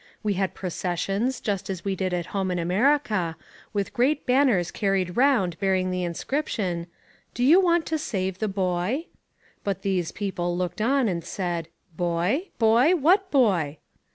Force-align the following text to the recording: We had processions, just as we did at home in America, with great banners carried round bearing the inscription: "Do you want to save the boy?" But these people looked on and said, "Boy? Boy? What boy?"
We 0.23 0.33
had 0.33 0.55
processions, 0.55 1.39
just 1.39 1.69
as 1.69 1.85
we 1.85 1.95
did 1.95 2.11
at 2.11 2.25
home 2.33 2.49
in 2.49 2.57
America, 2.57 3.37
with 3.71 3.93
great 3.93 4.25
banners 4.25 4.71
carried 4.71 5.15
round 5.15 5.59
bearing 5.59 5.91
the 5.91 6.03
inscription: 6.03 6.87
"Do 7.35 7.43
you 7.43 7.61
want 7.61 7.85
to 7.85 7.99
save 7.99 8.39
the 8.39 8.47
boy?" 8.47 9.05
But 9.63 9.83
these 9.83 10.11
people 10.11 10.57
looked 10.57 10.81
on 10.81 11.07
and 11.07 11.23
said, 11.23 11.67
"Boy? 11.95 12.49
Boy? 12.57 12.95
What 12.95 13.29
boy?" 13.29 13.77